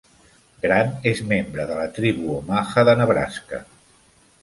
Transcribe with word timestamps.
Grant 0.63 0.89
és 1.11 1.21
membre 1.33 1.67
de 1.73 1.77
la 1.81 1.85
tribu 1.99 2.35
Omaha 2.39 2.89
de 2.91 2.99
Nebraska. 3.03 3.65